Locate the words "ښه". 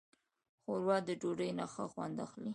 1.73-1.85